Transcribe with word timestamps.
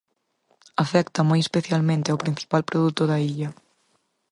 Afecta 0.83 1.27
moi 1.29 1.39
especialmente 1.43 2.07
ao 2.09 2.21
principal 2.23 2.61
produto 2.69 3.01
da 3.11 3.17
illa. 3.29 3.49